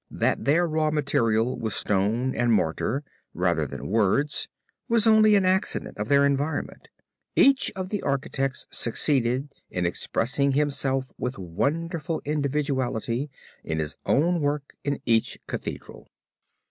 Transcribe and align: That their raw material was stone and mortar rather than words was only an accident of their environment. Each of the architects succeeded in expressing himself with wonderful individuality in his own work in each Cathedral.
That 0.09 0.45
their 0.45 0.67
raw 0.67 0.89
material 0.89 1.59
was 1.59 1.75
stone 1.75 2.33
and 2.33 2.51
mortar 2.51 3.03
rather 3.35 3.67
than 3.67 3.85
words 3.87 4.47
was 4.89 5.05
only 5.05 5.35
an 5.35 5.45
accident 5.45 5.99
of 5.99 6.07
their 6.07 6.25
environment. 6.25 6.87
Each 7.35 7.71
of 7.75 7.89
the 7.89 8.01
architects 8.01 8.65
succeeded 8.71 9.51
in 9.69 9.85
expressing 9.85 10.53
himself 10.53 11.11
with 11.19 11.37
wonderful 11.37 12.19
individuality 12.25 13.29
in 13.63 13.77
his 13.77 13.95
own 14.07 14.41
work 14.41 14.73
in 14.83 14.99
each 15.05 15.37
Cathedral. 15.45 16.07